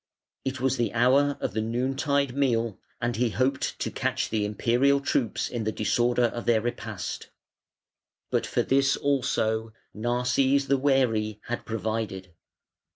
[0.43, 4.45] It was the hour of the noon tide meal, and he hoped to catch the
[4.45, 7.29] Imperial troops in the disorder of their repast;
[8.31, 12.33] but for this also Narses, the wary, had provided.